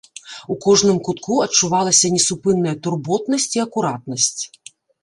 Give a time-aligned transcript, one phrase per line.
[0.55, 4.37] У кожным кутку адчувалася несупынная турботнасць і акуратнасць.